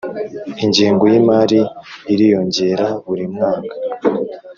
ingengo 0.63 1.03
y’imari 1.11 1.59
iriyongera 2.13 2.85
buri 3.05 3.25
mwaka 3.33 3.73